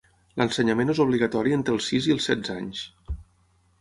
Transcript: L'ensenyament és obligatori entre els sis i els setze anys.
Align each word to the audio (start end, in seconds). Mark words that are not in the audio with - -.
L'ensenyament 0.41 0.93
és 0.93 1.01
obligatori 1.05 1.55
entre 1.57 1.75
els 1.75 1.91
sis 1.91 2.09
i 2.11 2.17
els 2.17 2.29
setze 2.31 2.57
anys. 2.63 2.83